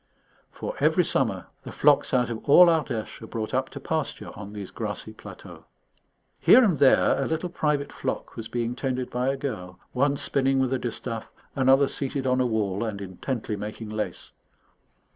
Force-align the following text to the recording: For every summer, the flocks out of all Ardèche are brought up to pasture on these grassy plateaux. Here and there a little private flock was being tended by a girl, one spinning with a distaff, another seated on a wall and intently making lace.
For 0.51 0.73
every 0.79 1.05
summer, 1.05 1.45
the 1.61 1.71
flocks 1.71 2.11
out 2.11 2.31
of 2.31 2.43
all 2.49 2.65
Ardèche 2.69 3.21
are 3.21 3.27
brought 3.27 3.53
up 3.53 3.69
to 3.69 3.79
pasture 3.79 4.31
on 4.33 4.51
these 4.51 4.71
grassy 4.71 5.13
plateaux. 5.13 5.65
Here 6.39 6.63
and 6.63 6.79
there 6.79 7.21
a 7.21 7.27
little 7.27 7.49
private 7.49 7.93
flock 7.93 8.35
was 8.35 8.47
being 8.47 8.75
tended 8.75 9.11
by 9.11 9.27
a 9.29 9.37
girl, 9.37 9.79
one 9.91 10.17
spinning 10.17 10.57
with 10.57 10.73
a 10.73 10.79
distaff, 10.79 11.29
another 11.55 11.87
seated 11.87 12.25
on 12.25 12.41
a 12.41 12.47
wall 12.47 12.83
and 12.83 12.99
intently 12.99 13.55
making 13.55 13.89
lace. 13.89 14.31